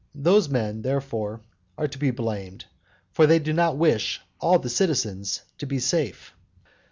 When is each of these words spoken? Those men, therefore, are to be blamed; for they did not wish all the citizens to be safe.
Those 0.15 0.49
men, 0.49 0.81
therefore, 0.81 1.41
are 1.77 1.87
to 1.87 1.99
be 1.99 2.09
blamed; 2.09 2.65
for 3.11 3.27
they 3.27 3.37
did 3.37 3.55
not 3.55 3.77
wish 3.77 4.19
all 4.39 4.57
the 4.57 4.67
citizens 4.67 5.43
to 5.59 5.67
be 5.67 5.77
safe. 5.77 6.33